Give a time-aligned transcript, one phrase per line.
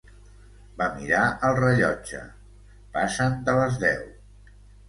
[0.79, 2.23] Va mirar el rellotge,
[2.97, 4.05] "passen de les deu".